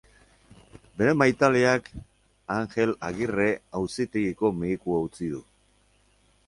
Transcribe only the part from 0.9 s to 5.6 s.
Bere maitaleak Angel Agirre auzitegiko medikua utzi du.